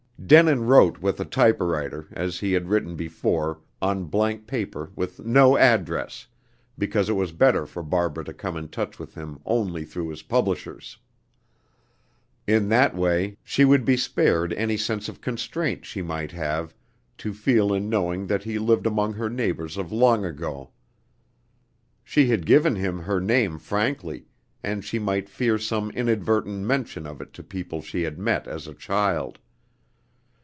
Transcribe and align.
Denin 0.27 0.65
wrote 0.67 0.99
with 0.99 1.19
a 1.19 1.25
typewriter, 1.25 2.07
as 2.11 2.39
he 2.39 2.53
had 2.53 2.69
written 2.69 2.95
before, 2.95 3.59
on 3.81 4.05
blank 4.05 4.45
paper 4.47 4.91
with 4.95 5.25
no 5.25 5.57
address, 5.57 6.27
because 6.77 7.09
it 7.09 7.13
was 7.13 7.31
better 7.33 7.65
for 7.65 7.81
Barbara 7.83 8.23
to 8.25 8.33
come 8.33 8.55
in 8.55 8.69
touch 8.69 8.97
with 8.99 9.15
him 9.15 9.39
only 9.45 9.83
through 9.83 10.09
his 10.09 10.21
publishers. 10.21 10.97
In 12.47 12.69
that 12.69 12.95
way, 12.95 13.35
she 13.43 13.65
would 13.65 13.83
be 13.83 13.97
spared 13.97 14.53
any 14.53 14.77
sense 14.77 15.09
of 15.09 15.19
constraint 15.21 15.85
she 15.85 16.03
might 16.03 16.31
have 16.31 16.75
to 17.17 17.33
feel 17.33 17.73
in 17.73 17.89
knowing 17.89 18.27
that 18.27 18.43
he 18.43 18.57
lived 18.59 18.85
among 18.85 19.13
her 19.13 19.29
neighbors 19.29 19.75
of 19.75 19.91
long 19.91 20.23
ago. 20.23 20.69
She 22.03 22.27
had 22.29 22.45
given 22.45 22.75
him 22.75 22.99
her 22.99 23.19
name 23.19 23.57
frankly, 23.57 24.27
and 24.63 24.85
she 24.85 24.99
might 24.99 25.27
fear 25.27 25.57
some 25.57 25.89
inadvertent 25.89 26.63
mention 26.65 27.07
of 27.07 27.21
it 27.21 27.33
to 27.33 27.43
people 27.43 27.81
she 27.81 28.03
had 28.03 28.17
met 28.19 28.47
as 28.47 28.65
a 28.67 28.73
child. 28.75 29.39